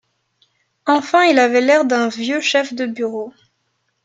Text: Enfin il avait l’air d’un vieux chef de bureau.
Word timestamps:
Enfin 0.87 1.25
il 1.25 1.37
avait 1.37 1.61
l’air 1.61 1.85
d’un 1.85 2.07
vieux 2.07 2.41
chef 2.41 2.73
de 2.73 2.87
bureau. 2.87 3.31